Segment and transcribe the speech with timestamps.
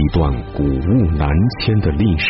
[0.00, 1.28] 一段古物南
[1.60, 2.26] 迁的历史，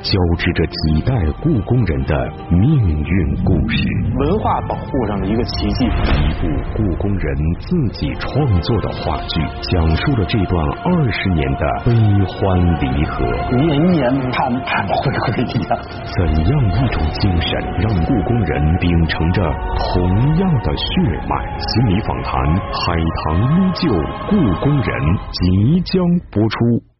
[0.00, 2.16] 交织着几代故宫人的
[2.50, 3.86] 命运故事。
[4.18, 5.84] 文化保护上的一个奇迹。
[5.86, 9.40] 一部故宫人自己创作的话剧，
[9.70, 11.92] 讲述了这段二十年的悲
[12.26, 13.24] 欢离合。
[13.56, 14.02] 年年
[14.32, 15.78] 盼盼回归呀！
[16.16, 19.40] 怎样一种精神，让故宫人秉承着
[19.78, 20.02] 同
[20.38, 20.86] 样的血
[21.28, 21.56] 脉？
[21.56, 23.94] 心理访谈，海棠依旧，
[24.28, 26.02] 故宫人即将
[26.32, 26.91] 播出。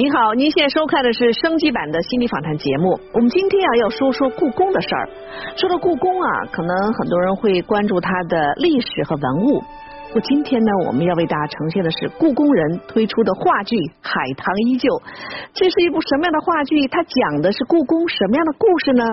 [0.00, 2.98] 您好，您现在收看的是升级版的心理访谈节目。
[3.12, 5.06] 我们今天啊要说说故宫的事儿。
[5.58, 9.62] 说到故宫啊，可能很多人会关注它的历史和文物。
[10.14, 14.88] 我，今天呢，我们要为大家呈现的是故宫人推出的话剧《海棠依旧》。
[15.52, 16.88] 这是一部什么样的话剧？
[16.88, 19.04] 它讲的是故宫什么样的故事呢？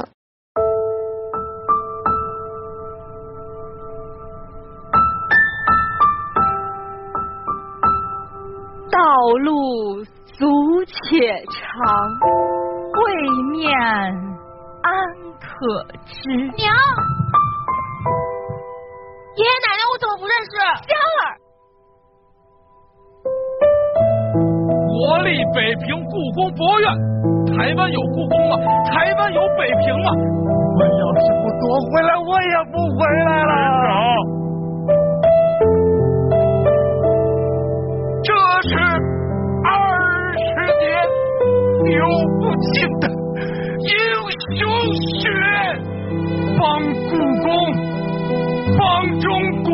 [8.89, 8.99] 道
[9.43, 10.05] 路
[10.37, 10.45] 俗
[10.85, 11.17] 且
[11.49, 11.57] 长，
[12.93, 12.99] 未
[13.53, 13.73] 面
[14.83, 14.93] 安
[15.41, 15.49] 可
[16.05, 16.29] 知？
[16.29, 16.69] 娘，
[19.33, 20.53] 爷爷奶奶我怎么不认识？
[20.85, 21.41] 香儿，
[24.85, 25.57] 国立北
[25.87, 26.85] 平故宫博物院。
[27.57, 28.53] 台湾有故宫吗？
[28.91, 30.11] 台湾有北平吗？
[30.77, 34.36] 我要是不夺回来，我也不回来了。
[41.89, 42.03] 流
[42.41, 42.43] 不
[42.73, 43.07] 尽的
[43.79, 43.89] 英
[44.57, 44.61] 雄
[45.19, 45.23] 血，
[46.59, 46.61] 帮
[47.09, 47.09] 故
[47.43, 47.47] 宫，
[48.77, 48.81] 帮
[49.19, 49.25] 中
[49.63, 49.71] 国。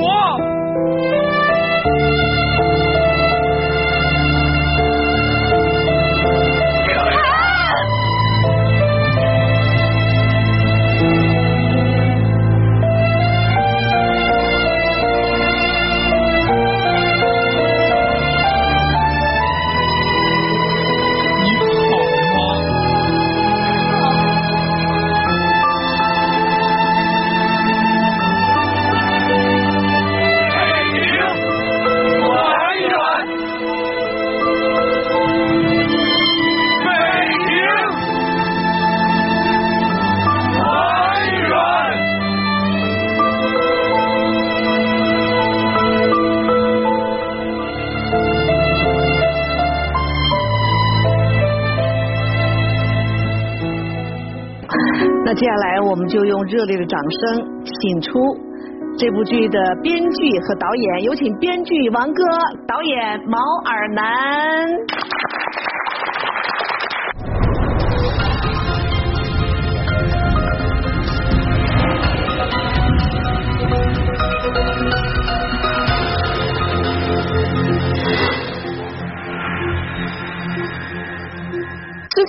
[56.53, 57.19] 热烈的掌声
[57.65, 58.11] 请出
[58.95, 62.23] 这部剧的编剧和导演，有请编剧王哥，
[62.67, 64.67] 导演毛尔南。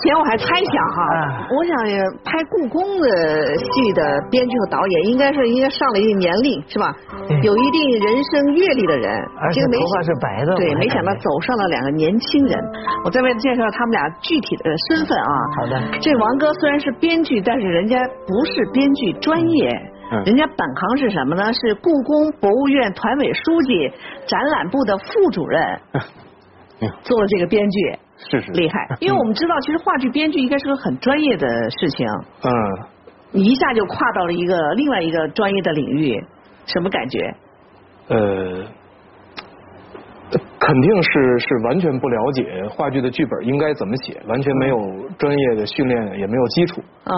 [0.05, 1.73] 前我还猜想哈，我想
[2.25, 3.09] 拍故宫的
[3.57, 6.95] 戏的编剧和导演，应该是应该上了一定年龄是吧？
[7.43, 9.11] 有一定人生阅历的人，
[9.41, 12.59] 而且这个没头发是白的对，没想到走上了两个年轻人。
[13.05, 15.33] 我再为了介绍他们俩具体的身份啊。
[15.57, 19.71] 好的这王哥虽然是编剧，但是人家不是编剧专业。
[20.13, 21.51] 嗯人家本行是什么呢？
[21.53, 23.91] 是故宫博物院团委书记、
[24.29, 25.81] 展览部的副主任，
[26.81, 27.99] 嗯做了这个编剧。
[28.17, 32.07] 是是厉害， 因为我们知道，其实话剧编剧应该是个很专业的事情，
[32.43, 32.51] 嗯，
[33.33, 36.23] 你一下就跨到了一个另外一个专业的领域，
[36.67, 37.35] 什么感觉？
[38.09, 38.65] 呃，
[40.59, 44.77] 肯定是是完全不了解话剧的剧本应该怎么写，完全没有
[45.19, 46.83] 专业的训练，也没有基础。
[47.05, 47.15] 嗯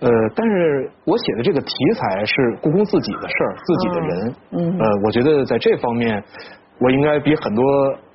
[0.00, 4.34] 呃，但是我写的这个题材是故宫自己的事儿，自己的人。
[4.52, 6.22] 嗯呃，我觉得在这方面，
[6.80, 7.62] 我应该比很多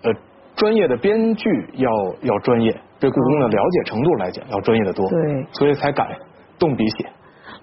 [0.03, 0.13] 呃
[0.55, 1.89] 专业的编剧要
[2.21, 5.07] 要专业，对故宫的了解程度来讲要专业的多。
[5.09, 6.07] 对所以才敢
[6.59, 7.09] 动笔写。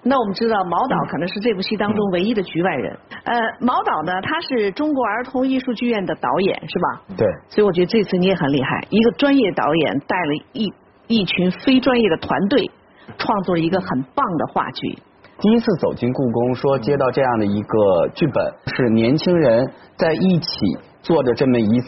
[0.03, 2.97] 那我们知道毛导可能是这部戏当中唯一的局外人。
[3.23, 7.01] 呃，毛导呢，他是中国儿童艺术剧院的导演，是吧？
[7.17, 10.73] 对，所以我觉得这次你也很厉害，一个专业导演带了一
[11.07, 12.71] 一群非专业的团队，
[13.19, 14.97] 创作了一个很棒的话剧。
[15.39, 20.57] 第一次走进故宫，说接到这样的一个剧本，是年轻人在一起
[21.01, 21.87] 做着这么一次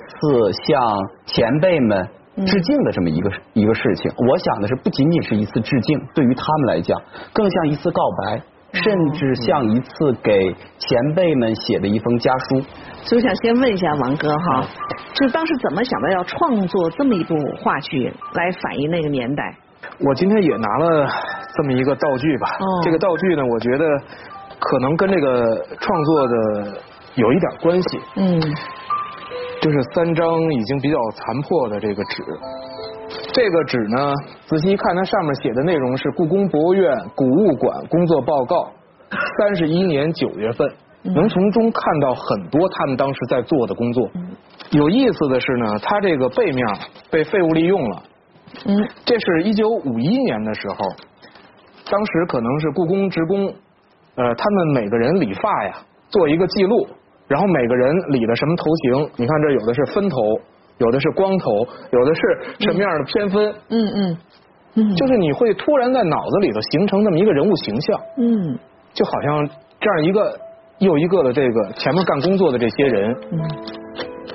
[0.66, 0.82] 向
[1.26, 2.08] 前辈们
[2.46, 4.12] 致敬的这么一个一个事情。
[4.28, 7.00] 我想的是，不仅仅是一次致敬，对于他们来讲，
[7.34, 8.42] 更像一次告白，
[8.74, 12.62] 甚至像一次给前辈们写的一封家书。
[13.04, 14.68] 所以我想先问一下王哥哈，
[15.14, 19.44] 就是当时怎么想到要创作这么一部话剧来反映那个年代？
[20.00, 21.08] 我今天也拿了
[21.56, 22.48] 这么一个道具吧。
[22.60, 23.86] 哦这个道具呢，我觉得
[24.58, 26.82] 可能跟这个创作的
[27.16, 28.00] 有一点关系。
[28.16, 28.42] 嗯
[29.64, 32.22] 这是三张已经比较残破的这个纸。
[33.32, 34.14] 这个纸呢，
[34.46, 38.70] 仔细一看，它上面写的内容是故宫博物院古物馆工作报告，
[39.40, 40.70] 三十一年九月份，
[41.04, 44.10] 能从中看到很多他们当时在做的工作。
[44.72, 46.68] 有意思的是呢，它这个背面
[47.10, 48.04] 被废物利用了。
[48.66, 50.76] 嗯，这是一九五一年的时候，
[51.90, 53.46] 当时可能是故宫职工，
[54.16, 55.78] 呃，他们每个人理发呀，
[56.10, 56.86] 做一个记录，
[57.28, 60.18] 然后每个人理的什么头型，你看这有的是分头。
[60.80, 61.52] 有的是光头，
[61.92, 62.22] 有的是
[62.60, 63.54] 什么样的偏分？
[63.70, 64.18] 嗯嗯
[64.74, 68.02] 嗯，就是你会突然在脑子里头形成那么一个人物形象。
[68.18, 68.58] 嗯，
[68.92, 69.48] 就好像
[69.80, 70.36] 这样一个
[70.80, 73.38] 又一个的这个前面干工作的这些人，嗯，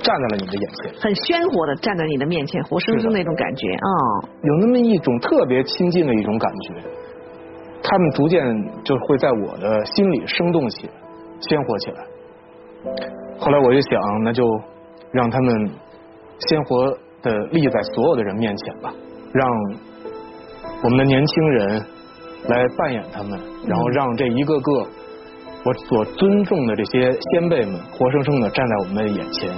[0.00, 3.90] 站在了你的眼前，很鲜活的站在你的面前，活生生那种感觉啊，
[4.40, 6.74] 有那么一种特别亲近的一种感觉，
[7.82, 8.40] 他们逐渐
[8.84, 10.92] 就会在我的心里生动起来，
[11.40, 11.98] 鲜活起来。
[13.38, 14.44] 后来我就想，那就
[15.12, 15.70] 让他们。
[16.48, 16.86] 鲜活
[17.20, 18.94] 的立在所有的人面前吧，
[19.32, 19.44] 让
[20.84, 21.84] 我们的年轻人
[22.46, 23.36] 来扮演他们，
[23.66, 24.72] 然后让这一个个
[25.64, 29.50] 我所尊重的这些先辈们，活生生的站在我们的眼前，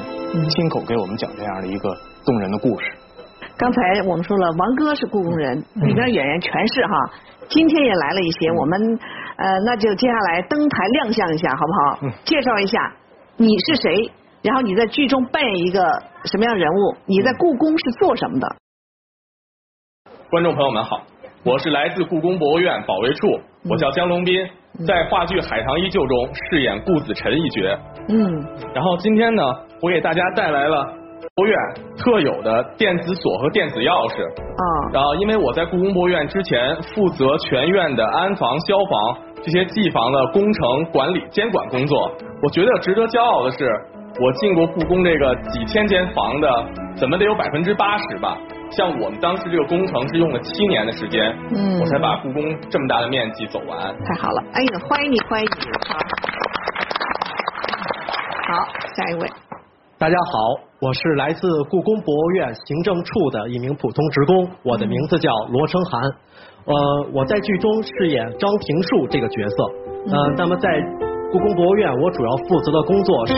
[0.48, 1.94] 亲口给我们讲这样的一个
[2.24, 2.86] 动人的故事。
[3.58, 7.10] 刚才我们说了，王哥是故宫人，里边演员全是哈，
[7.50, 8.98] 今天也来了一些，我们
[9.36, 11.72] 呃那就接下来登台亮相一下，好不
[12.08, 12.08] 好？
[12.24, 12.90] 介绍一下
[13.40, 14.12] 你是谁。
[14.42, 15.80] 然后你在剧中扮演一个
[16.24, 16.94] 什么样人物？
[17.06, 18.46] 你在故宫是做什么的？
[20.28, 21.00] 观众朋友们好，
[21.42, 23.26] 我是来自故宫博物院保卫处，
[23.70, 24.46] 我叫江龙斌，
[24.86, 27.78] 在话剧《海棠依旧》中饰演顾子辰一角。
[28.08, 28.44] 嗯。
[28.74, 29.42] 然后今天呢，
[29.80, 30.84] 我给大家带来了
[31.34, 31.56] 博物院
[31.96, 34.20] 特有的电子锁和电子钥匙。
[34.20, 34.92] 啊。
[34.92, 43.70] 然后，因为我在故宫博物院之前负责全院的安防、消防这些技房的工程管理监管工作，我觉得值得骄傲的是。
[44.20, 46.66] 我进过故宫这个几千间房的，
[46.96, 48.36] 怎么得有百分之八十吧？
[48.70, 53.78] 像我们当时这个工程是用了七年的时间，嗯，我才把故宫这么大的面积走完。
[54.04, 55.98] 太好了，哎呀，欢迎你，欢迎你，好，
[58.52, 59.28] 好，下一位。
[59.96, 66.02] 大家好，我是来自故宫博物院行政处的一名普通职工，我的名字叫罗成涵，
[66.64, 66.74] 呃，
[67.14, 69.64] 我在剧中饰演张平树这个角色，
[70.10, 70.68] 呃，那么在
[71.32, 73.34] 故宫博物院，我主要负责的工作是。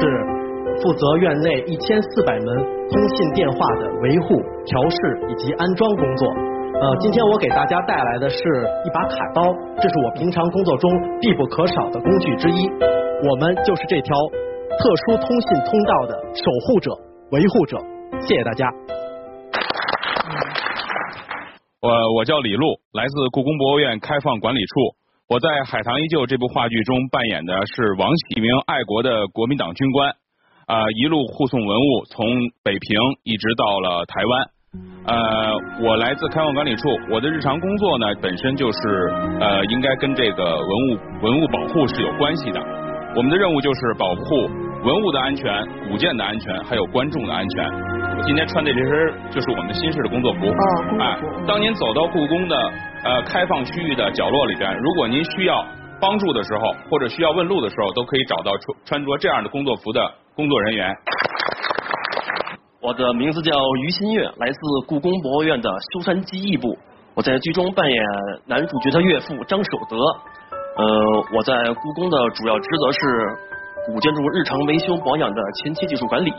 [0.80, 4.96] 负责院内一千四百门通信电话的维护、调试
[5.28, 6.26] 以及安装工作。
[6.80, 8.38] 呃，今天我给大家带来的是
[8.82, 10.90] 一把卡刀，这是我平常工作中
[11.20, 12.70] 必不可少的工具之一。
[13.28, 14.16] 我们就是这条
[14.78, 16.90] 特殊通信通道的守护者、
[17.32, 17.76] 维护者。
[18.22, 18.66] 谢谢大家。
[21.82, 24.94] 我我叫李璐，来自故宫博物院开放管理处。
[25.28, 30.14] 我在《海棠依旧》这部话剧中扮演的是王喜明，爱国的国民党军官。
[30.70, 32.24] 啊，一路护送文物从
[32.62, 32.94] 北平
[33.24, 34.32] 一直到了台湾。
[35.10, 38.78] 呃，我来自开放管理处，我的日常工作呢本身就是
[39.40, 42.62] 呃，应该跟这个文物文物保护是有关系的。
[43.16, 44.46] 我们的任务就是保护
[44.86, 45.50] 文物的安全、
[45.90, 47.66] 古建的安全，还有观众的安全。
[48.22, 50.46] 我今天穿的这身就是我们的新式的工作服。
[50.46, 50.54] 哦，
[51.00, 52.56] 哎，当您走到故宫的
[53.02, 55.66] 呃开放区域的角落里边，如果您需要
[56.00, 60.00] 帮助的时候，或者需要问路的时候，都可以找到穿穿着这样的工作服的。
[60.36, 60.94] 工作人员，
[62.80, 63.50] 我的名字叫
[63.82, 66.78] 于新月，来自故宫博物院的修缮技艺部。
[67.14, 68.04] 我在剧中扮演
[68.46, 69.96] 男主角的岳父张守德。
[70.76, 73.00] 呃，我在故宫的主要职责是
[73.84, 76.32] 古建筑日常维修保养的前期技术管理。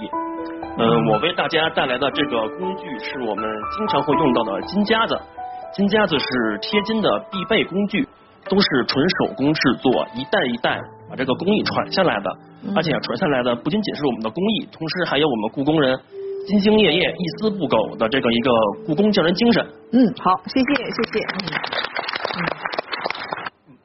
[0.75, 3.45] 嗯，我为大家带来的这个工具是我们
[3.77, 5.19] 经常会用到的金夹子。
[5.73, 6.25] 金夹子是
[6.61, 8.07] 贴金的必备工具，
[8.49, 12.31] 都是纯手工制作，一代一代把这个工艺传下来的。
[12.75, 15.95] 而且传下来的不仅仅是我们的工艺，同时还有我们故宫人
[16.47, 18.51] 兢兢业业、一丝不苟的这个一个
[18.87, 19.63] 故宫匠人精神。
[19.91, 21.25] 嗯，好，谢谢，谢谢。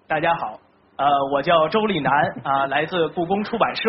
[0.06, 0.58] 大家好，
[0.96, 2.12] 呃，我叫周立南，
[2.44, 3.82] 啊，来自故宫出版社，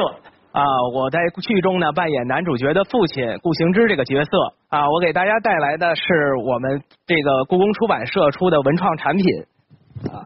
[0.51, 0.63] 啊，
[0.95, 4.31] 我在剧中呢扮演男主角的父亲顾行之这个角色，
[4.69, 6.03] 啊，我给大家带来的是
[6.43, 9.23] 我们这个故宫出版社出的文创产品，
[10.11, 10.25] 啊，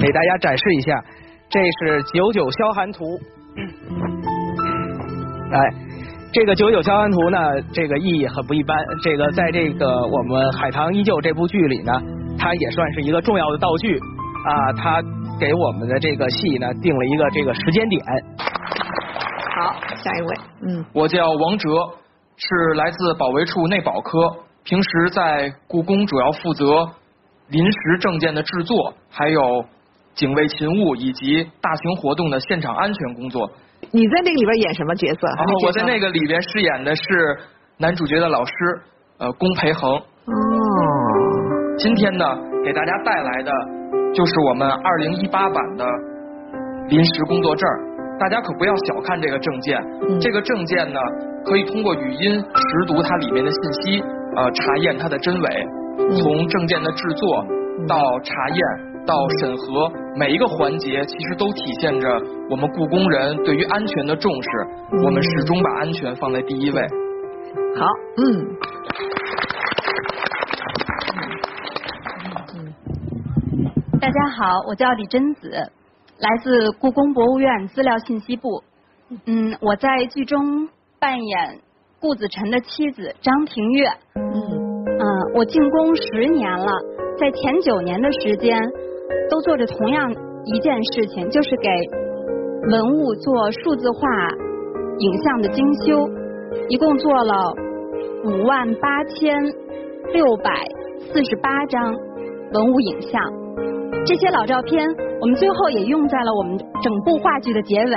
[0.00, 1.04] 给大家展示一下。
[1.48, 3.04] 这是九九消寒图，
[5.52, 5.60] 哎，
[6.32, 7.38] 这个九九消寒图呢，
[7.72, 8.76] 这个意义很不一般。
[9.04, 11.92] 这个在这个我们《海棠依旧》这部剧里呢，
[12.36, 14.72] 它也算是一个重要的道具啊。
[14.72, 15.00] 它
[15.38, 18.02] 给我们的这个戏呢定了一个这个时间点。
[19.64, 21.68] 好，下一位，嗯，我叫王哲，
[22.36, 26.88] 是来自保卫处内保科，平时在故宫主要负责
[27.48, 29.64] 临时证件的制作，还有。
[30.14, 33.50] 警卫勤务以及大型活动的现场安全工作。
[33.90, 35.26] 你在那个里边演什么角色？
[35.26, 37.02] 然后我在那个里边饰演的是
[37.78, 38.52] 男主角的老师，
[39.18, 39.90] 呃，龚培恒。
[39.90, 40.04] 哦。
[41.78, 42.24] 今天呢，
[42.64, 43.52] 给大家带来的
[44.14, 45.84] 就是我们二零一八版的
[46.86, 47.68] 临时工作证。
[48.18, 49.78] 大家可不要小看这个证件，
[50.20, 51.00] 这个证件呢，
[51.44, 54.00] 可以通过语音识读它里面的信息，
[54.36, 55.66] 呃，查验它的真伪。
[56.20, 57.44] 从证件的制作
[57.86, 58.58] 到查验
[59.06, 62.08] 到审核，每一个环节其实都体现着
[62.50, 64.48] 我们故宫人对于安全的重视。
[65.04, 66.80] 我们始终把安全放在第一位。
[67.76, 67.86] 好，
[68.18, 68.56] 嗯。
[74.00, 75.50] 大家好，我叫李贞子，
[76.18, 78.62] 来自故宫博物院资料信息部。
[79.26, 80.68] 嗯，我在剧中
[81.00, 81.58] 扮演
[82.00, 83.88] 顾子辰的妻子张庭月。
[84.14, 84.84] 嗯。
[84.86, 85.04] 嗯，
[85.34, 86.70] 我进宫十年了，
[87.18, 88.56] 在前九年的时间，
[89.28, 90.08] 都做着同样
[90.44, 91.68] 一件事情，就是给
[92.70, 94.08] 文物做数字化
[94.98, 96.08] 影像的精修，
[96.68, 97.52] 一共做了
[98.24, 99.36] 五万八千
[100.12, 100.64] 六百
[101.12, 101.92] 四十八张
[102.52, 103.20] 文物影像。
[104.06, 104.88] 这些老照片，
[105.24, 107.96] 我们最后也用在了我们整部话剧的结尾。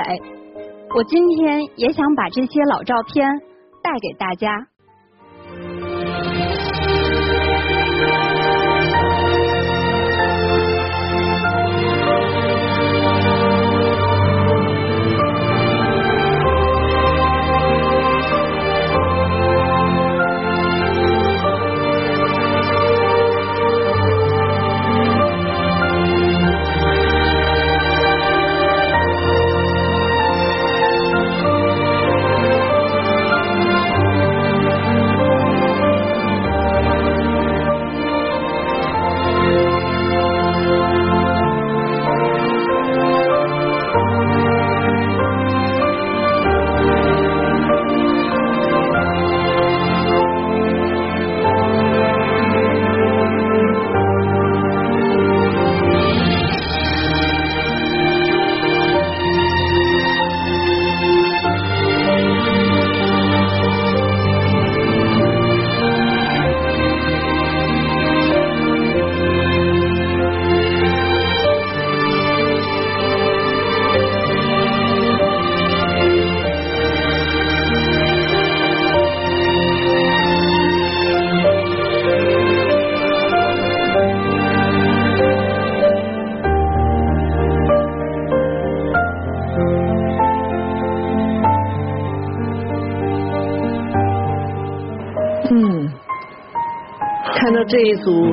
[0.96, 3.28] 我今天也想把这些老照片
[3.82, 4.48] 带给大家。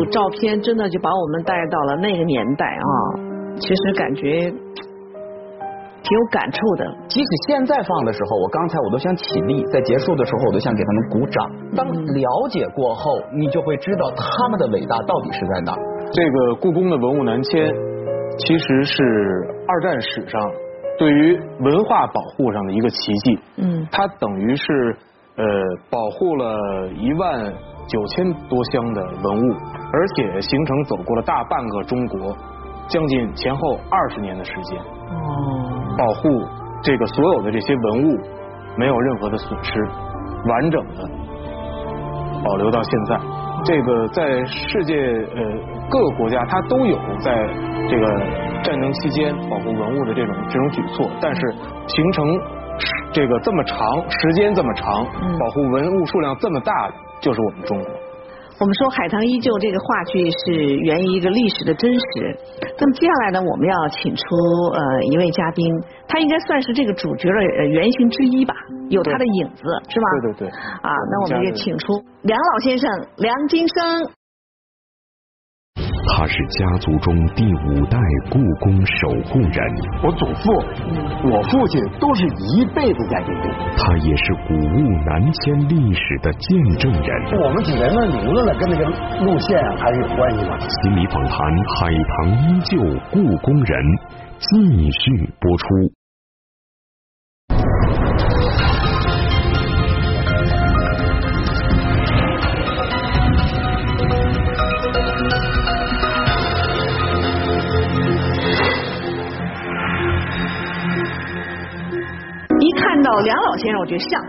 [0.06, 2.86] 组照片真的就把我们带到了那个年代啊！
[3.60, 6.96] 其实感觉挺有感触的。
[7.08, 11.52] 即使现在放的时候，我刚才我都想起立，在结束的时候我都想给他们鼓掌。
[11.76, 15.76] 当了解过后，你就会知道他们的伟大到底是在哪。
[16.12, 17.74] 这个故宫的文物南迁，
[18.38, 19.04] 其实是
[19.68, 20.52] 二战史上
[21.00, 23.40] 对于文化保护上的一个奇迹。
[23.58, 24.96] 嗯，它等于是
[25.38, 25.46] 呃
[25.90, 27.54] 保护了一万。
[27.88, 29.54] 九千多箱的文物，
[29.96, 32.36] 而且行程走过了大半个中国，
[32.88, 34.78] 将近前后二十年的时间。
[34.78, 36.46] 哦，保护
[36.84, 38.20] 这个所有的这些文物
[38.78, 39.82] 没有任何的损失，
[40.50, 41.10] 完整的
[42.44, 43.20] 保留到现在。
[43.64, 45.42] 这个在世界呃
[45.90, 47.48] 各个国家，它都有在
[47.90, 48.06] 这个
[48.64, 51.42] 战争期间保护文物的这种这种举措，但是
[51.88, 52.28] 形成
[53.14, 53.78] 这个这么长
[54.10, 55.06] 时间这么长，
[55.40, 56.94] 保护文物数量这么大的。
[57.22, 57.88] 就是我们中国。
[58.58, 62.00] 我们说《海棠依旧》这个话剧是源于一个历史的真实。
[62.80, 64.24] 那么接下来呢，我们要请出
[64.72, 64.80] 呃
[65.12, 65.68] 一位嘉宾，
[66.08, 68.56] 他应该算是这个主角的原型之一吧，
[68.88, 70.08] 有他的影子，是吧？
[70.24, 70.50] 对对对。
[70.82, 74.14] 啊，那我们也请出梁老先生梁金生。
[76.08, 77.98] 他是家族中第五代
[78.30, 79.60] 故宫守护人。
[80.04, 80.52] 我祖父、
[81.28, 83.52] 我父亲都是一辈子在故宫。
[83.78, 87.42] 他也是古物南迁历史的见证人。
[87.42, 88.86] 我们几代人名字呢，跟那个
[89.26, 90.58] 路线还是有关系吗。
[90.60, 91.32] 心理访谈
[91.80, 92.78] 《海棠依旧
[93.12, 93.84] 故宫人》
[94.40, 95.66] 继续播出。
[113.15, 114.22] 到梁老先生，我觉得像，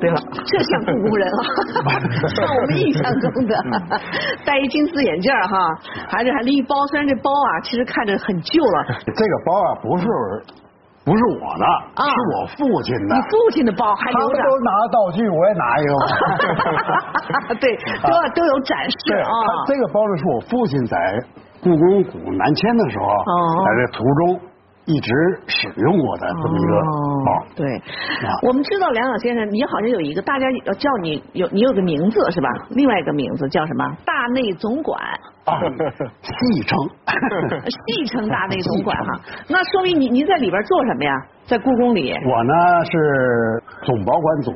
[0.00, 1.40] 对了，这像故宫人啊，
[2.28, 3.56] 像我们印象中的，
[4.44, 5.72] 戴一金丝眼镜哈，
[6.08, 8.84] 还是还拎一包，虽然这包啊，其实看着很旧了。
[9.06, 10.04] 这个包啊，不是
[11.06, 11.64] 不是我的，
[12.04, 13.16] 是我父亲的。
[13.16, 14.36] 你父亲的包还留着？
[14.36, 15.92] 他们都拿道具，我也拿一个。
[17.56, 19.32] 对，都要都有展示啊。
[19.66, 20.96] 这个包呢，是我父亲在
[21.62, 23.08] 故宫古南迁的时候，
[23.64, 24.40] 在这途中。
[24.88, 25.12] 一直
[25.46, 27.66] 使用过的这么一个哦，对，
[28.48, 32.48] 我们知道梁老先生，你好像有一个大家要叫你有你有个名字是吧？
[32.70, 33.84] 另外一个名字叫什么？
[34.06, 34.98] 大内总管，
[35.44, 35.60] 啊
[36.22, 36.78] 戏称，
[37.68, 39.20] 戏称大内总管哈。
[39.50, 41.12] 那说明您您在里边做什么呀？
[41.44, 42.14] 在故宫里？
[42.24, 42.54] 我呢
[42.86, 44.52] 是总保管组，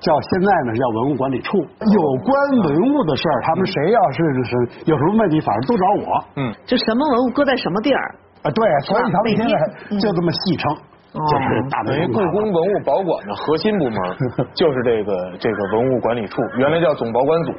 [0.00, 1.58] 叫现在呢叫文物管理处。
[1.58, 6.24] 有关文物的事儿，他们谁要是是有什么问题，反正都找我。
[6.34, 8.14] 嗯，就什么文物搁在什么地儿？
[8.42, 9.54] 啊，对，所以他们现在
[9.98, 10.74] 就这么戏称，
[11.14, 13.98] 就是大等于故宫文物保管的核心部门
[14.54, 17.52] 就是这个这个文物管理处，原来叫总保管组。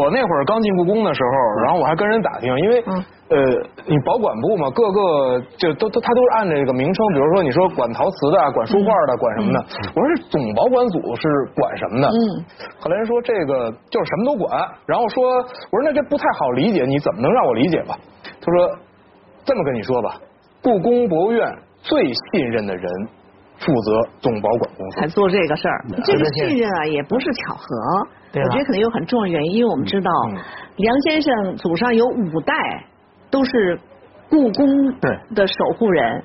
[0.00, 2.82] 我那会儿刚进故宫的时候，然后我还跟人打听，因为
[3.30, 3.38] 呃，
[3.86, 9.64] 你保管部嘛，各个就都都他都是按这个名称，比如说你说管陶瓷的、管书画的、管什么的，
[9.94, 11.22] 我说这总保管组是
[11.54, 12.08] 管什么的？
[12.08, 12.18] 嗯，
[12.80, 14.50] 后来人说这个就是什么都管，
[14.86, 15.22] 然后说
[15.70, 17.94] 我说那这不太好理解，你怎么能让我理解吧？
[18.40, 18.68] 他说。
[19.44, 20.20] 这么跟你说吧，
[20.62, 21.46] 故宫博物院
[21.82, 22.84] 最信任的人
[23.58, 25.84] 负责总保管工作，才做这个事儿。
[26.04, 27.64] 这个信任啊，也不是巧合，
[28.34, 29.52] 我觉得可能有很重要原因。
[29.54, 30.10] 因为我们知道，
[30.76, 32.54] 梁先生祖上有五代
[33.30, 33.78] 都是
[34.28, 34.98] 故宫
[35.34, 36.22] 的守护人。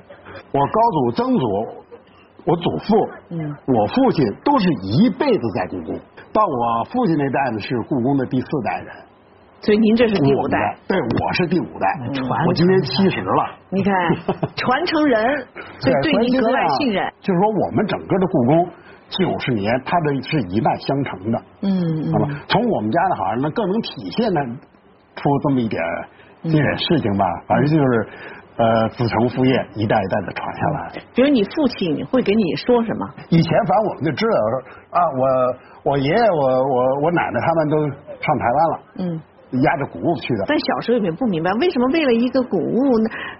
[0.52, 1.46] 我高祖、曾祖，
[2.44, 5.98] 我祖父，嗯，我父亲都是一辈子在故宫。
[6.32, 8.94] 到我父亲那代呢，是故宫的第四代人。
[9.62, 11.86] 所以您这是第五代，对，我是第五代，
[12.46, 13.50] 我今年七十了。
[13.70, 13.92] 你看，
[14.54, 15.46] 传承人，
[15.80, 17.12] 所以对您格外信任。
[17.20, 18.68] 就是说，我们整个的故宫
[19.08, 21.38] 九十年，它的是一脉相承的。
[21.62, 21.72] 嗯，
[22.12, 24.40] 那么，从我们家的好像呢，更能体现呢
[25.16, 25.82] 出这么一点
[26.42, 27.24] 一点事情吧。
[27.48, 28.08] 反正就是
[28.58, 30.92] 呃，子承父业，一代一代的传下来。
[31.14, 33.08] 比如你父亲会给你说什么？
[33.30, 34.60] 以前反正我们就知道说
[34.90, 38.80] 啊，我我爷爷我我我奶奶他们都上台湾了。
[38.98, 39.20] 嗯。
[39.62, 42.82] 压着谷物去的，但小时候也不明白，为什么为了一个谷物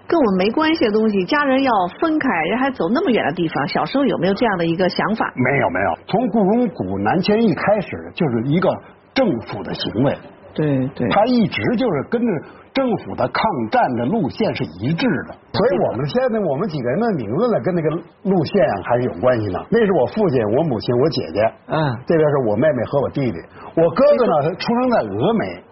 [0.07, 3.67] 跟我们没关系的东西，家人要分开，人还走那么远的地方？
[3.67, 5.31] 小时候有没有这样的一个想法？
[5.35, 8.69] 没有没有，从故宫古南迁一开始就是一个
[9.13, 10.17] 政府的行为，
[10.53, 12.27] 对对，他一直就是跟着
[12.73, 17.89] 政府的抗战的路线是一致的，所以我们现在我们几个人的名字呢，跟那个
[18.23, 19.59] 路线还是有关系的。
[19.69, 23.37] 那是我父亲、我母亲、我姐姐，嗯，这边是我妹妹和我弟弟，
[23.75, 25.66] 我哥哥呢，他出生在峨眉。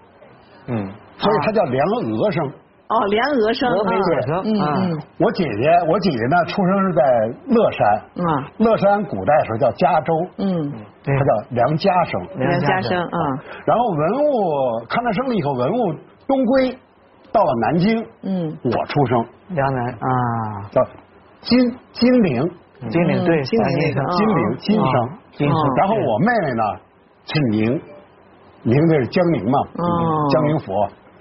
[0.68, 2.46] 嗯，所以他叫梁峨生。
[2.88, 4.30] 哦，梁峨生，峨眉姐生。
[4.46, 5.02] 嗯嗯。
[5.18, 7.02] 我姐姐，我姐姐呢，出生是在
[7.50, 7.82] 乐山。
[8.14, 8.22] 嗯。
[8.60, 10.14] 乐山古代时候叫嘉州。
[10.38, 10.72] 嗯。
[11.02, 12.22] 他叫梁家生。
[12.38, 13.18] 梁家生啊。
[13.66, 15.94] 然后文物抗战胜利以后，文物
[16.28, 16.78] 东归
[17.34, 18.06] 到了南京。
[18.22, 18.58] 嗯。
[18.62, 19.26] 我出生。
[19.50, 20.70] 梁南啊。
[20.70, 20.80] 叫
[21.42, 21.58] 金
[21.92, 22.48] 金陵。
[22.88, 23.42] 金陵对。
[23.42, 25.10] 金陵金陵金生。
[25.32, 25.76] 金生。
[25.78, 26.64] 然后我妹妹呢
[27.26, 27.82] 是宁。
[28.66, 29.60] 名字是江宁嘛？
[30.32, 30.74] 江宁府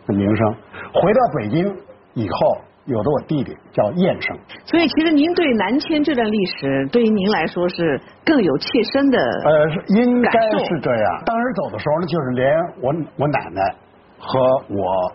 [0.06, 0.54] 的名声。
[0.94, 1.76] 回到北京
[2.14, 4.34] 以后，有的我弟弟叫燕生。
[4.64, 10.30] 所以，其实您对南迁这段历史，对于您来说是更有切身的呃，应该
[10.64, 11.22] 是这样。
[11.26, 13.74] 当时走的时候呢，就是连我我奶奶
[14.18, 15.12] 和我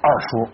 [0.00, 0.48] 二叔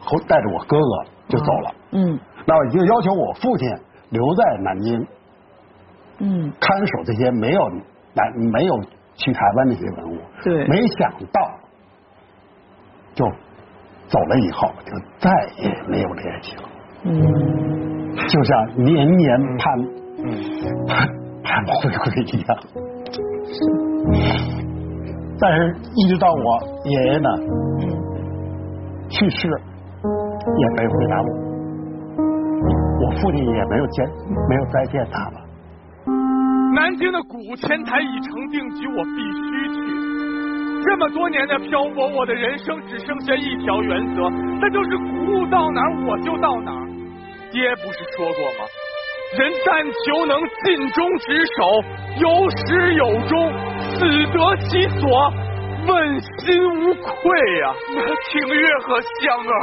[0.00, 1.74] 和带着我哥哥就走了。
[1.92, 2.18] 嗯。
[2.44, 3.68] 那我就要求我父亲
[4.10, 5.06] 留在南京，
[6.18, 7.68] 嗯，看守这些没有
[8.14, 8.80] 南没有。
[9.24, 11.40] 去台湾那些文物，对，没想到
[13.14, 13.24] 就
[14.08, 16.62] 走了以后，就再也没有联系了。
[17.04, 17.10] 嗯，
[18.28, 19.62] 就像年年盼
[20.88, 21.08] 盼
[21.44, 22.48] 盼回归一样。
[25.38, 26.46] 但是，一直到我
[26.84, 27.28] 爷爷呢
[29.08, 31.28] 去世，也没回答我。
[33.04, 34.08] 我父亲也没有见，
[34.48, 35.41] 没有再见他了。
[36.82, 39.78] 南京的古前台已成定局，我必须去。
[40.82, 44.28] 这么多年的漂泊，我的人生只剩下一条原则，
[44.60, 46.82] 那就是古物到哪儿我就到哪儿。
[47.52, 48.66] 爹不是说过吗？
[49.38, 51.84] 人但求能尽忠职守，
[52.18, 53.52] 有始有终，
[53.94, 54.00] 死
[54.32, 55.32] 得其所，
[55.86, 57.72] 问心无愧呀。
[57.94, 59.54] 那清月和香儿，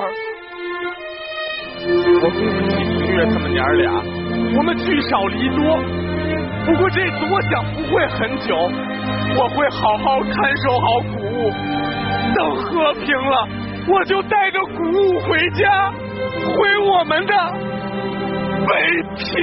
[1.84, 3.91] 我不起清月他们娘俩，
[4.58, 5.98] 我们聚少离多。
[6.65, 8.56] 不过这次我想不会很久，
[9.38, 11.52] 我会好好看守好谷物，
[12.36, 13.48] 等和平了，
[13.88, 15.91] 我就带着谷物回家，
[16.56, 17.34] 回我们的
[18.67, 18.72] 北
[19.17, 19.34] 平，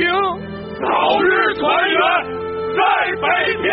[0.80, 2.00] 早日团圆，
[2.76, 2.80] 在
[3.20, 3.26] 北
[3.62, 3.64] 平。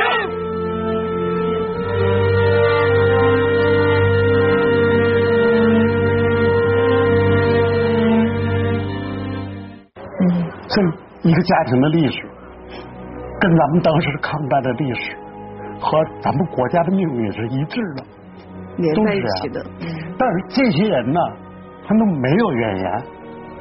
[10.70, 10.82] 这
[11.30, 12.26] 一个家庭的历史，
[13.44, 15.18] 跟咱们当时抗战的历史
[15.78, 18.04] 和咱们国家的命运是一致的，
[18.78, 19.62] 连在一起的。
[20.18, 21.20] 但是这些人呢，
[21.86, 23.04] 他们没有怨言，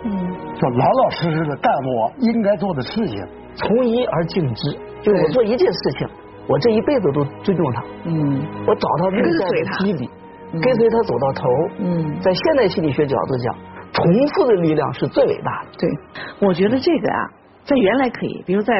[0.05, 0.13] 嗯，
[0.55, 4.71] 就老老实实的干我应该做的事情，从一而尽之。
[5.03, 6.09] 就我做一件事情，
[6.47, 10.09] 我这一辈子都尊重他，嗯，我找到内在的基底，
[10.63, 13.53] 跟随他走到头，嗯，在现代心理学角度讲。
[13.95, 15.69] 重复的力量是最伟大的。
[15.79, 15.91] 对，
[16.49, 17.29] 我觉得这个啊，
[17.65, 18.75] 在原来可以，比如在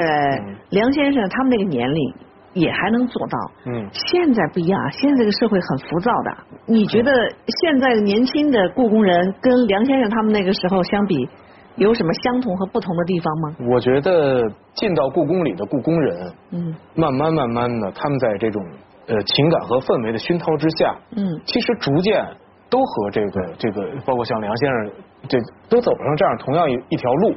[0.71, 2.15] 梁先生他们那个年龄
[2.55, 3.39] 也还能做到。
[3.67, 3.89] 嗯。
[3.93, 6.37] 现在不一样，现在这个社会很浮躁的。
[6.67, 7.13] 你觉得
[7.61, 11.29] 现在年轻的故宫人跟梁先生他们那个时候相比，
[11.77, 13.57] 有什么相同和不同的地方吗？
[13.73, 18.63] 我觉得进到故宫里的故宫人，嗯，慢慢慢慢的，他们在这种
[19.07, 22.25] 呃情感和氛围的熏陶之下，嗯，其实逐渐。
[22.73, 24.91] 都和这个这个，包括像梁先生，
[25.29, 27.35] 这都走上这样同样一一条路，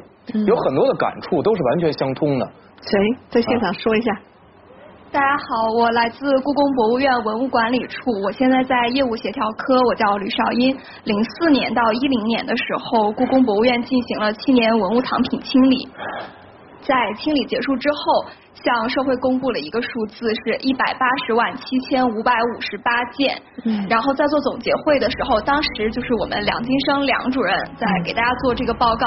[0.47, 2.45] 有很多的感触都是完全相通的。
[2.81, 4.11] 谁在现场说一下？
[5.11, 10.75] 大家好，我来自故宫博物院文物管理处，我现在在业务协调科，我叫吕少英。
[11.03, 15.88] 零四年到一零年的时候，故宫博物院进行了七年文物藏品清理，
[16.81, 18.25] 在清理结束之后。
[18.63, 23.39] 向社会公布了一个数字，是一百八十万七千五百五十八件。
[23.63, 29.05] 嗯，然后在做总结会的时候，当时就是我们梁金生梁主任在给大家做这个报告。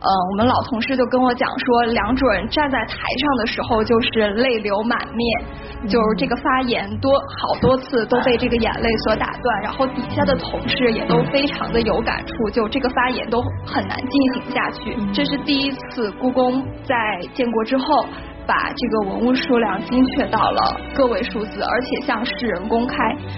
[0.00, 14.96] 呃，我们老同事就跟我讲说，梁主任站在台上的时候就是泪流满面，就是这个发言多好多次都被这个眼泪所打断，然后底下的同事也都非常的有感触，就这个发言都很难进行下去。
[15.12, 16.94] 这是第一次故宫在
[17.34, 18.06] 建国之后。
[18.48, 22.96] 把这个文物数量精确到了个位数字，而且向世人公开，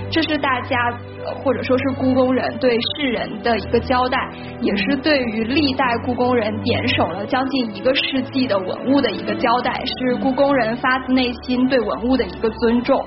[0.08, 0.76] 这是大家
[1.42, 4.16] 或者说是故宫人对世人的一个交代，
[4.60, 13.04] 也是对于历代故宫人点守了将近一个世纪的文物的一个交代，是故宫人发自内心对文物的一个尊重。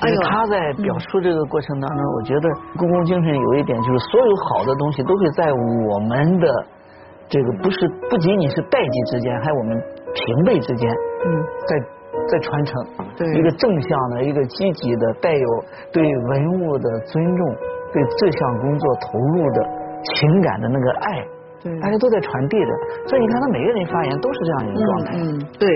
[0.00, 6.48] 哎呦，他在表述这个过程当中，我觉得故宫精神有一点就是，所有好的东西都会在我们的
[7.28, 9.82] 这个不是不仅仅是代际之间，还有我们。
[10.16, 11.28] 平辈之间，嗯，
[11.68, 11.76] 在
[12.32, 12.74] 在传承，
[13.16, 15.48] 对一个正向的、一个积极的、带有
[15.92, 17.56] 对文物的尊重、
[17.92, 19.62] 对这项工作投入的
[20.02, 21.24] 情感的那个爱，
[21.62, 22.70] 对，大家都在传递着。
[23.06, 25.12] 所以你看，他每个人发言都是这样一个状态。
[25.16, 25.68] 嗯，对。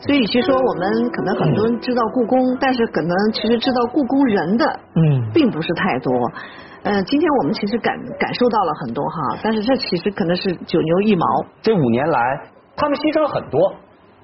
[0.00, 6.12] 所以，与其实说我们可能很多人知道故宫，但是可能其实知道故宫人的，嗯，并不是太多。
[6.84, 11.26] 嗯，今天我们其实感感受到了很多哈，但是这其实可能是九牛一毛。
[11.60, 12.20] 这五年来，
[12.76, 13.74] 他们牺牲了很多。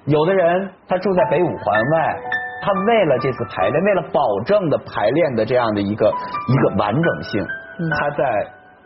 [0.05, 2.21] 有的人他住在北五环外，
[2.61, 6.13] 他为了这次排练，为了保证的排练的这样的一个
[6.47, 7.45] 一个完整性，
[7.91, 8.23] 他在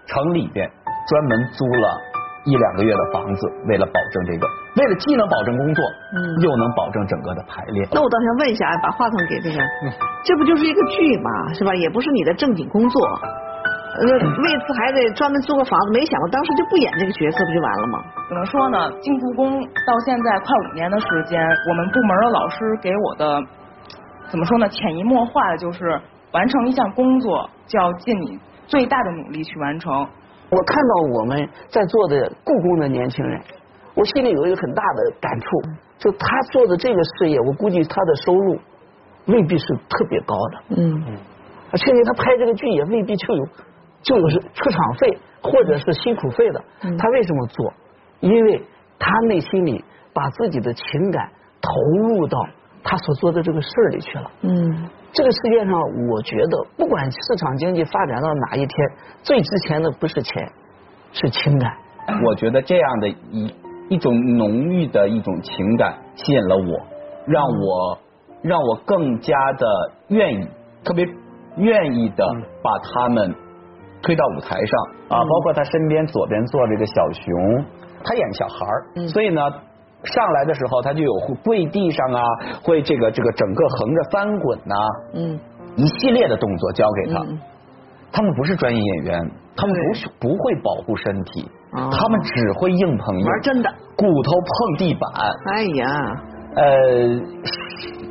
[0.07, 0.69] 城里边
[1.07, 1.97] 专门租了
[2.45, 5.83] 一两个月的房子，为了保证这个，为了既能保证工作，
[6.15, 7.87] 嗯又能保证整个的排练。
[7.91, 9.59] 那我倒想问一下，把话筒给这个，
[10.23, 11.75] 这不就是一个剧嘛，是吧？
[11.75, 13.19] 也不是你的正经工作。
[13.89, 18.03] 呃，为此还得专门租个房子，没想到当时就不演这个角色，不就完了吗？
[18.29, 18.91] 怎么说呢？
[19.01, 23.41] 进故宫到现在快五年的时间，我们部门的老师给我的
[24.29, 24.69] 怎么说呢？
[24.69, 25.99] 潜移默化的就是
[26.31, 29.91] 完成一项工作，就要尽你最大的努力去完成。
[30.51, 33.41] 我看到我们在座的故宫的年轻人，
[33.95, 35.47] 我心里有一个很大的感触，
[35.97, 38.59] 就他做的这个事业，我估计他的收入
[39.25, 40.75] 未必是特别高的。
[40.77, 41.17] 嗯，
[41.71, 43.47] 而且他拍这个剧也未必就有。
[44.01, 46.63] 就是出场费或者是辛苦费的，
[46.97, 47.73] 他为什么做？
[48.21, 48.61] 因为
[48.97, 49.83] 他内心里
[50.13, 51.29] 把自己的情感
[51.61, 51.71] 投
[52.07, 52.37] 入到
[52.83, 54.31] 他所做的这个事儿里去了。
[54.41, 55.73] 嗯，这个世界上，
[56.09, 58.89] 我觉得不管市场经济发展到哪一天，
[59.23, 60.51] 最值钱的不是钱，
[61.13, 61.71] 是情感。
[62.25, 63.53] 我觉得这样的一
[63.89, 66.85] 一种浓郁的一种情感吸引了我，
[67.25, 67.97] 让我
[68.41, 69.65] 让我更加的
[70.07, 70.47] 愿意，
[70.83, 71.05] 特别
[71.57, 72.25] 愿意的
[72.61, 73.35] 把他们。
[74.01, 77.65] 推到舞台上啊，包括他身边左边坐这个小熊，
[78.03, 79.41] 他演小孩儿，所以呢，
[80.03, 82.23] 上来的时候他就有跪地上啊，
[82.63, 84.75] 会这个这个整个横着翻滚呐，
[85.13, 85.39] 嗯，
[85.75, 87.25] 一系列的动作教给他。
[88.11, 89.75] 他们不是专业演员，他们
[90.19, 95.11] 不不会保护身体，他们只会硬碰硬，玩真的，骨头碰地板。
[95.53, 96.15] 哎呀，
[96.55, 96.63] 呃，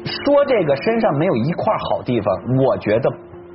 [0.04, 3.10] 说这个身上没有一块好地方，我觉得。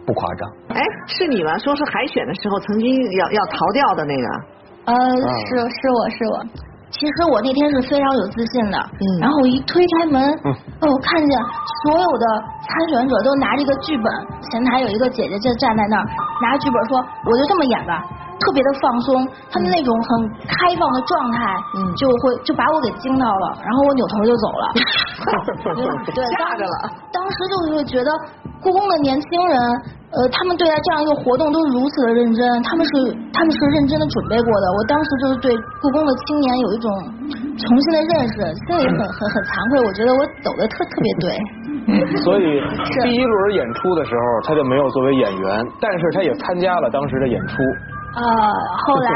[0.06, 1.58] 不夸张，哎，是你吗？
[1.58, 2.88] 说是海选的时候曾经
[3.20, 4.28] 要要逃掉的那个，
[4.86, 4.94] 呃，
[5.48, 6.44] 是是我是我，
[6.92, 9.06] 其实我那天是非常有自信的，嗯。
[9.22, 11.40] 然后我一推开门，哦，我看见
[11.84, 12.26] 所有的
[12.68, 14.06] 参选者都拿着一个剧本，
[14.52, 16.06] 前台有一个姐姐就站在那儿，
[16.42, 18.04] 拿着剧本说，我就这么演吧。
[18.44, 20.10] 特别的放松，他们那种很
[20.44, 21.56] 开放的状态，
[21.96, 24.66] 就会就把我给惊到了，然后我扭头就走了。
[26.12, 26.76] 对，吓着了。
[27.12, 28.12] 当时就会觉得
[28.60, 29.56] 故宫的年轻人，
[30.12, 32.92] 呃，他们对待这样一个活动都是如此的认真，他们是
[33.32, 34.66] 他们是认真的准备过的。
[34.76, 36.92] 我当时就是对故宫的青年有一种
[37.56, 38.36] 重新的认识，
[38.68, 39.80] 心里很很很惭愧。
[39.88, 41.32] 我觉得我走的特特别对。
[42.24, 42.44] 所以
[43.04, 47.56] 第一轮演出的时候，他就没有作为演员，但是他也参加了当时的演出。
[48.16, 48.22] 呃，
[48.86, 49.12] 后来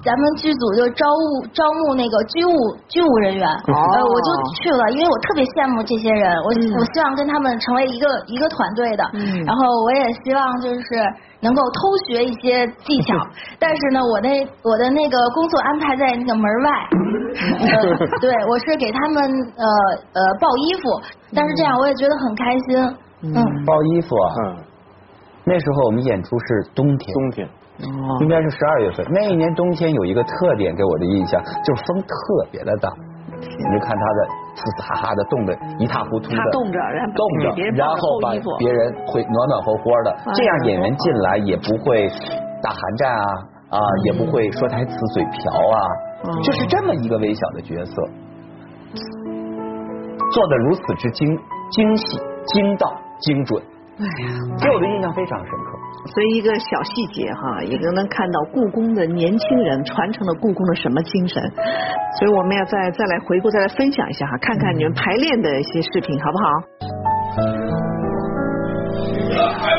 [0.00, 2.52] 咱们剧组就招募招募那个剧务
[2.88, 9.04] 剧务人员，呃，我就去了，因为我特别羡慕这些人，我我希望跟他们成为一个一个团队的，
[9.44, 10.86] 然后我也希望就是
[11.44, 13.12] 能够偷学一些技巧，
[13.60, 16.68] 但是呢，我那我的那个工作安排在那个门外，
[18.24, 19.20] 对，我是给他们
[19.60, 19.64] 呃
[20.16, 20.88] 呃抱衣服，
[21.36, 22.80] 但是这样我也觉得很开心，
[23.28, 23.34] 嗯，
[23.66, 24.64] 抱衣服啊，嗯
[25.44, 27.48] 那时候我们演出是冬天，冬天。
[28.20, 32.90] 应该是十二月份，那一年冬天有一个特点给我的印象，就是风特别的大，
[33.38, 42.08] 你就看他的嘶嘶哈哈的冻得一塌糊涂的，他冻着，然后冻着，然后把别人会暖暖和和的，这样演员进来也不会
[42.60, 43.26] 打寒战啊
[43.70, 45.78] 啊，也不会说台词嘴瓢啊，
[46.42, 47.92] 就是这么一个微小的角色，
[50.32, 51.38] 做的如此之精
[51.70, 53.62] 精细、精到、精准。
[53.98, 54.30] 哎呀，
[54.62, 55.76] 给我的印象非常深刻。
[56.06, 61.42] 所以一个小细节哈，也能看到故宫的年轻人传承了故宫的什么精神。
[62.18, 66.44] 所以我们要再再来回顾，再来分享一下哈，看看你们排练的一些视频，好不好？
[69.58, 69.76] 还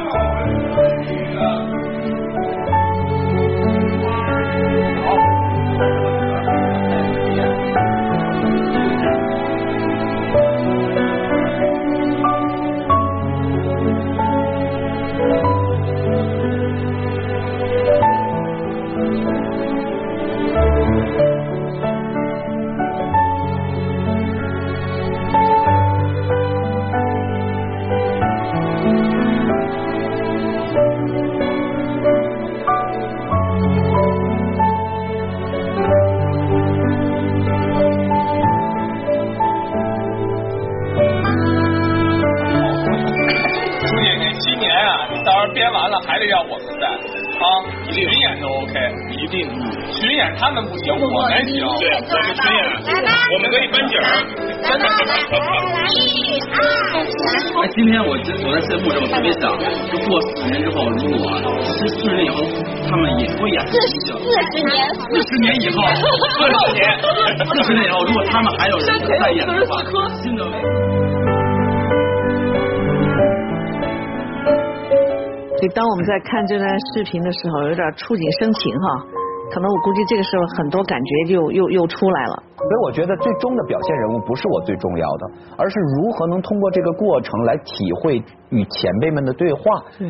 [75.60, 79.19] 所以，当我们在看这段视频的时候，有点触景生情哈。
[79.52, 82.44] 可能我估计这个时候很多感觉就又又出来了。
[82.58, 89.62] 所以我觉得最终的表现人物不是我最重要的，而是如何能通过这个过程来体会与前辈们的对话，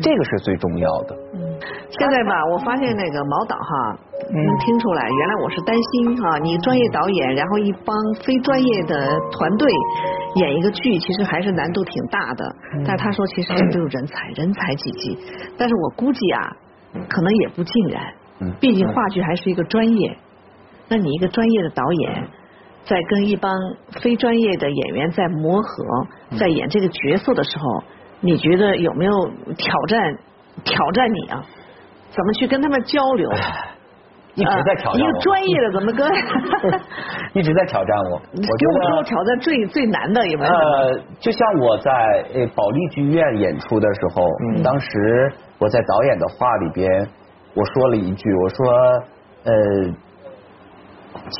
[0.02, 1.16] 这个是最重要的。
[1.34, 1.38] 嗯，
[1.90, 3.98] 现在吧，我发现那个毛导哈，
[4.28, 9.70] 能听出来，原来我是担心哈，你专业导演，然后一帮非专业的团队
[10.34, 12.44] 演一个剧，其实还是难度挺大的。
[12.84, 15.16] 但是他说，其实这都是人才，人才济济。
[15.56, 16.56] 但是我估计啊，
[17.08, 18.02] 可能也不尽然。
[18.58, 20.16] 毕竟话剧还是一个专业，
[20.88, 22.28] 那你一个专业的导演，
[22.84, 23.52] 在跟一帮
[24.02, 25.84] 非专业的演员在磨合，
[26.38, 27.84] 在演这个角色的时候，
[28.20, 29.12] 你觉得有没有
[29.56, 30.16] 挑战
[30.64, 31.44] 挑战你啊？
[32.10, 33.30] 怎么去跟他们交流？
[34.34, 35.08] 一直在挑战我。
[35.08, 36.08] 一个专业的怎么跟？
[37.34, 38.18] 一直在挑战我。
[38.32, 40.52] 给我说挑战最最难的有没有？
[40.52, 41.92] 呃，就像我在
[42.34, 44.26] 呃保利剧院演出的时候，
[44.64, 47.08] 当时我在导演的话里边。
[47.54, 48.64] 我说了一句，我说，
[49.44, 49.52] 呃，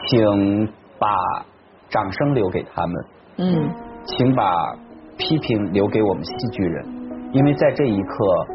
[0.08, 0.66] 请
[0.98, 1.08] 把
[1.88, 3.04] 掌声留给他们，
[3.38, 3.70] 嗯，
[4.04, 4.76] 请把
[5.16, 6.84] 批评留给我们戏剧人，
[7.32, 8.46] 因为在这一刻，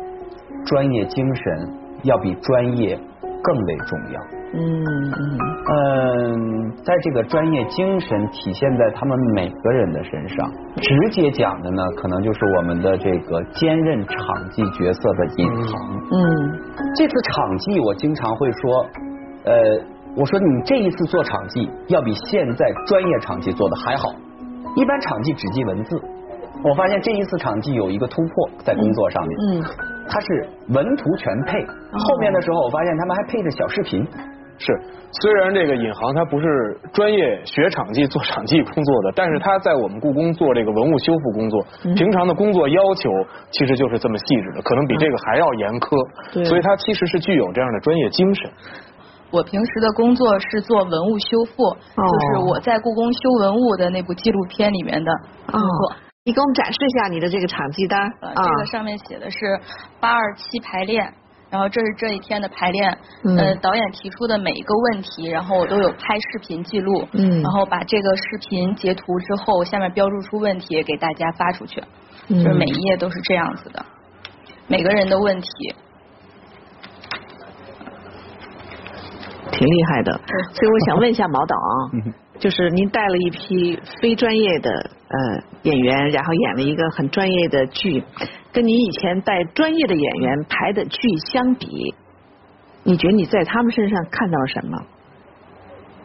[0.66, 3.00] 专业精神要比专业
[3.42, 4.35] 更为重要。
[4.54, 15.82] 嗯嗯嗯，在这个专业精神体现在他们每个人的身上，直接讲的呢，可能就是我们的这个兼任场记角色的隐藏。
[16.12, 16.60] 嗯，
[16.96, 18.86] 这次场记我经常会说，
[19.46, 19.54] 呃，
[20.16, 24.10] 我说你这一次做场记要比现在专业场记做的还好。
[24.76, 26.02] 一般场记只记文字，
[26.64, 29.38] 我发现这一次场记有一个突破在工作上面。
[29.50, 29.64] 嗯，
[30.08, 34.08] 它是文图全配，后面的时候我发现他们还配着小视频。
[34.58, 34.74] 是，
[35.12, 36.46] 虽然这个尹航他不是
[36.94, 41.66] 专业学场记做场记工作的，但是他在我们故宫做这个文物修复工作，
[41.96, 43.10] 平常的工作要求
[43.52, 48.50] 其实就是这么细致的，可能比这个还要严苛，所以他其实是具有这样的专业精神。
[49.32, 55.12] 我平时的工作是做文物修复，就是我在故宫修文物的那部纪录片里面的
[55.52, 55.96] 工作。
[56.24, 58.10] 你给我们展示一下你的这个场记单。
[58.22, 59.38] 这个上面写的是
[60.00, 61.14] 八二七排练，
[61.50, 62.98] 然后这是这一天的排练。
[63.38, 67.08] 呃，导演提出的每一个问题，然后我都有拍视频记录。
[67.14, 67.42] 嗯。
[67.42, 71.82] 然后把这个视频截图之后，下面标注出问题给大家发出去。
[72.28, 72.44] 嗯。
[72.44, 73.86] 就是每一页都是这样子的，
[74.68, 75.50] 每个人的问题。
[79.52, 80.12] 挺厉害的，
[80.54, 81.72] 所以我想问一下毛导啊，
[82.40, 88.04] 就是您带了一批非专业的呃演员，然后演了一个很专业的剧，
[88.56, 90.98] 跟你以前带专业的演员排的剧
[91.34, 91.94] 相比，
[92.84, 94.82] 你觉得你在他们身上看到了什么？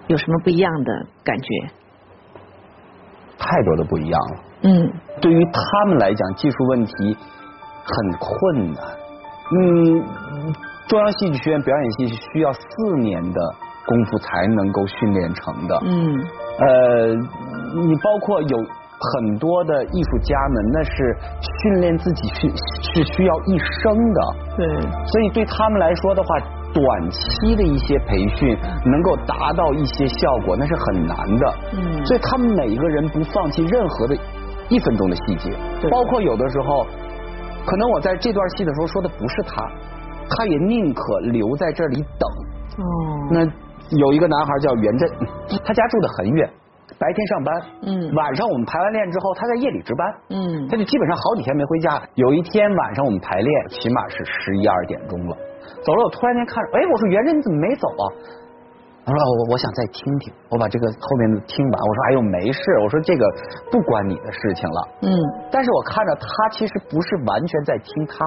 [0.09, 1.49] 有什么不一样的感觉？
[3.39, 4.43] 太多的不一样了。
[4.63, 4.93] 嗯。
[5.21, 6.93] 对于他们来讲，技术问题
[7.85, 8.83] 很困难。
[9.53, 10.03] 嗯。
[10.89, 13.41] 中央戏剧学院表演系是需要四年的
[13.87, 15.81] 功夫才能够训练成的。
[15.85, 16.27] 嗯。
[16.59, 17.15] 呃，
[17.87, 18.59] 你包括有
[19.01, 22.49] 很多的艺术家们，那是训练自己是
[22.93, 24.21] 是需要一生的。
[24.57, 24.67] 对。
[25.07, 26.29] 所以对他们来说的话，
[26.75, 31.55] 短期的一些培训能够达到一些效果，那是很难的。
[31.73, 32.05] 嗯。
[32.05, 34.15] 所以他们每一个人不放弃任何的
[34.69, 35.51] 一分钟的细节，
[35.91, 36.87] 包括有的时候，
[37.65, 39.67] 可能我在这段戏的时候说的不是他。
[40.33, 42.85] 他也宁可留在这里等。
[42.85, 43.29] 哦。
[43.33, 43.45] 那
[43.99, 45.11] 有一个男孩叫袁振，
[45.65, 46.51] 他家住的很远，
[47.01, 47.49] 白天上班，
[47.81, 51.97] 嗯，晚上我们排完练之后，他在夜里值班，嗯，他就基本上好几天没回家。
[52.15, 55.35] 有一天晚上我们排练，起码是十一二点钟了，
[55.81, 58.05] 走了，我突然间看着，哎，我说袁振你怎么没走啊？
[59.07, 61.81] 他说我我想再听听，我把这个后面的听完。
[61.81, 63.25] 我说哎呦没事，我说这个
[63.73, 65.09] 不关你的事情了，嗯，
[65.51, 68.27] 但是我看着他其实不是完全在听他。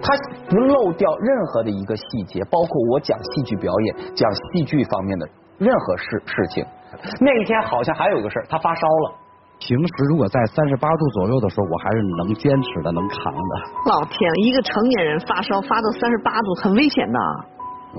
[0.00, 0.14] 他
[0.48, 6.64] 不漏掉任何的一个细节，包括我讲戏剧表演、讲戏剧方面的任何事事情。
[7.20, 9.14] 那一天好像还有一个事儿，他发烧了。
[9.60, 13.52] 平时如果在三十八度左右的时候，我还是能坚持的，能扛的。
[13.90, 17.18] 老天，一个成年人发烧发到三十八度，很危险的。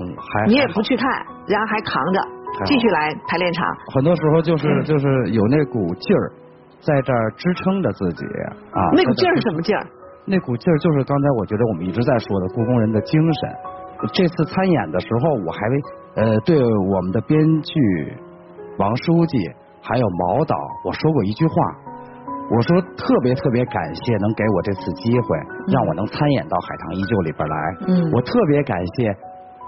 [0.16, 1.04] 还你也不去看，
[1.46, 2.20] 然后还扛着
[2.64, 3.66] 继续来排练场。
[3.92, 6.32] 很多时候就是就是有那股劲儿
[6.80, 8.24] 在这儿支撑着自己
[8.72, 8.88] 啊。
[8.94, 9.86] 那股劲儿是什么劲儿？
[10.24, 13.50] 那股劲儿就是刚才我觉得我们一直在说的故宫人的精神。
[14.14, 15.60] 这次参演的时候，我还
[16.22, 18.16] 呃对我们的编剧
[18.80, 19.36] 王书记
[19.82, 21.54] 还有毛导我说过一句话，
[22.48, 25.36] 我说特别特别感谢能给我这次机会，
[25.68, 27.56] 让我能参演到《海棠依旧》里边来。
[27.92, 28.08] 嗯。
[28.16, 29.12] 我特别感谢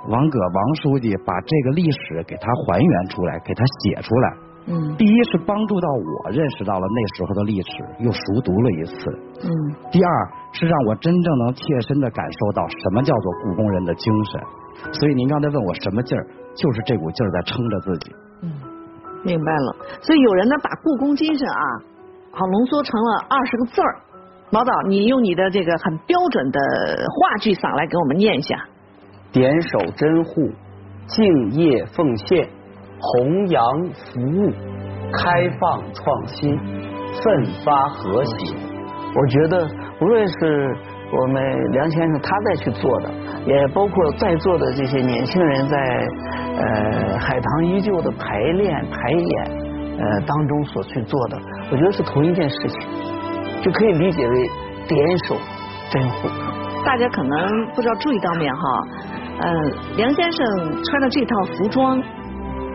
[0.08, 4.26] 王葛王书记把这个历史给他还原出来，给他写出来。
[4.64, 8.96] 嗯，第一是帮助到我认识到了那时候的历史，又熟读了一次。
[9.44, 9.50] 嗯，
[9.92, 10.10] 第二
[10.56, 14.40] 是让我真正能切身的感受到什么叫做故宫人的精神。
[14.94, 16.24] 所以您刚才问我什么劲儿，
[16.56, 18.14] 就是这股劲儿在撑着自己。
[19.22, 19.76] 明白了。
[20.02, 21.64] 所以有人呢把故宫精神啊，
[22.32, 24.00] 好浓缩成了二十个字儿。
[24.50, 26.60] 毛导，你用你的这个很标准的
[27.08, 28.56] 话剧嗓来给我们念一下：
[29.32, 30.50] 点守真护，
[31.06, 32.48] 敬业奉献。
[33.04, 34.52] 弘扬服务，
[35.12, 36.56] 开放创新，
[37.20, 38.54] 奋发和谐。
[39.12, 39.68] 我觉得，
[40.00, 40.76] 无论是
[41.14, 43.10] 我们梁先生他在去做的，
[43.46, 45.76] 也包括在座的这些年轻人在
[46.56, 49.44] 呃海棠依旧的排练排演
[49.98, 51.38] 呃当中所去做的，
[51.70, 52.80] 我觉得是同一件事情，
[53.62, 54.50] 就可以理解为
[54.88, 55.36] 点守
[55.90, 56.28] 真护。
[56.84, 58.82] 大家可能不知道注意到没哈，
[59.42, 60.46] 嗯，梁先生
[60.82, 62.02] 穿的这套服装。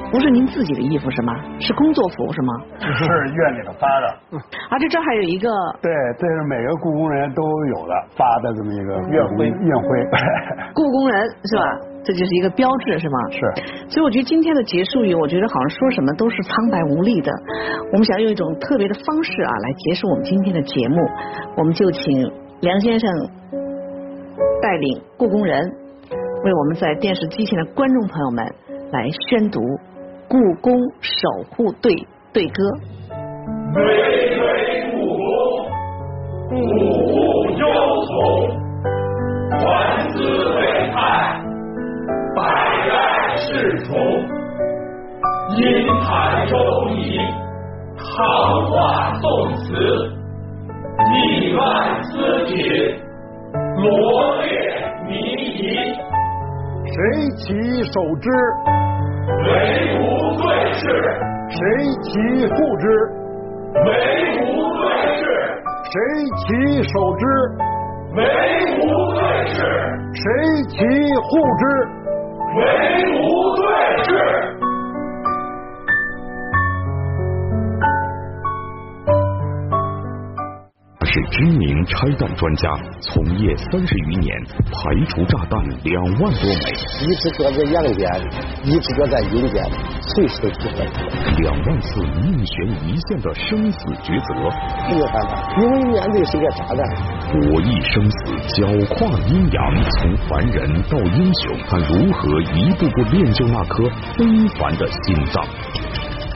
[0.10, 1.34] 不是您自己的衣服是吗？
[1.60, 2.54] 是工作服是吗？
[2.80, 4.40] 是院里头发的。
[4.72, 5.50] 而且这还有一个。
[5.82, 9.48] 对，这是每个故宫人都有的发的这么一个院徽。
[9.48, 9.88] 院徽。
[10.74, 11.64] 故宫人是吧？
[12.06, 13.20] 这就是一个标志是吗？
[13.32, 13.40] 是。
[13.90, 17.32] 所以我觉得今天的结束语，我觉得好像说什么都是苍白无力的。
[17.92, 20.96] 我们想用一种特别的方式啊，来结束我们今天的节目。
[21.58, 23.12] 我们就请梁先生
[24.62, 25.70] 带领故宫人，
[26.46, 28.46] 为我们在电视机前的观众朋友们
[28.94, 29.60] 来宣读。
[30.30, 31.90] 故宫守护队
[32.34, 32.64] 队歌。
[33.74, 33.82] 巍
[34.38, 35.26] 巍故宫，
[36.50, 37.16] 古物
[37.58, 37.64] 悠
[38.06, 38.12] 从，
[39.64, 39.66] 万
[40.10, 40.18] 姿
[40.56, 40.58] 伟
[40.92, 40.98] 态，
[42.36, 42.38] 百
[42.90, 42.92] 代
[43.38, 43.96] 侍从。
[45.56, 46.56] 音弹周
[46.90, 47.18] 仪，
[47.96, 48.06] 唐
[48.70, 49.74] 画宋词，
[51.14, 52.10] 历万丝
[52.48, 52.54] 锦，
[53.78, 53.88] 罗
[54.44, 54.52] 列
[55.06, 55.10] 靡
[55.40, 55.58] 遗。
[56.86, 56.96] 谁
[57.38, 57.46] 其
[57.86, 58.30] 手之？
[59.28, 59.34] 为
[60.00, 60.00] 无
[60.38, 60.88] 罪事，
[61.50, 61.60] 谁
[62.02, 62.08] 其
[62.48, 62.88] 护之？
[63.74, 63.82] 为
[64.40, 64.42] 无
[64.78, 64.82] 罪
[65.18, 65.22] 事，
[65.84, 65.92] 谁
[66.38, 66.48] 其
[66.88, 67.26] 守之？
[68.16, 68.24] 为
[68.78, 68.80] 无
[69.14, 69.58] 罪事，
[70.14, 70.24] 谁
[70.70, 70.76] 其
[71.22, 71.28] 护
[71.60, 71.64] 之？
[72.56, 72.60] 为
[73.20, 73.20] 无
[73.58, 73.62] 罪
[74.04, 74.08] 事。
[81.18, 82.70] 是知名拆弹专家，
[83.02, 84.30] 从业三十余年，
[84.70, 86.70] 排除炸弹两万多枚。
[87.02, 88.08] 一直搁在阳间，
[88.64, 89.66] 一直搁在阴间，
[90.00, 91.42] 随时都可以。
[91.42, 94.36] 两万次命悬一线的生死抉择。
[94.92, 96.78] 没有办法，因为面对是个炸弹。
[97.34, 98.18] 博弈生死，
[98.54, 104.24] 搅跨阴阳，从凡人到英雄，他如何一步步练就那颗非
[104.60, 105.44] 凡的心脏？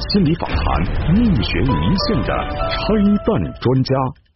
[0.10, 2.96] 心理访谈，命悬一线的拆
[3.28, 3.94] 弹专家。